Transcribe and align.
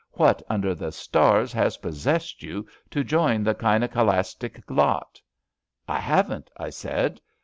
What 0.13 0.41
under 0.49 0.73
the 0.73 0.91
stars 0.91 1.53
has 1.53 1.77
possessed 1.77 2.41
you 2.41 2.65
to 2.89 3.03
join 3.03 3.43
the 3.43 3.53
Gynekalistic 3.53 4.63
lot? 4.67 5.21
"''I 5.87 5.99
haven't," 5.99 6.49
I 6.57 6.71
said. 6.71 7.21